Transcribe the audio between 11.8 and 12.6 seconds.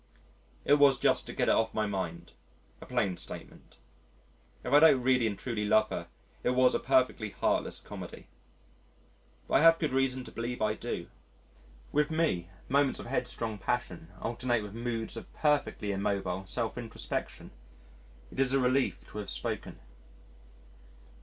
With me,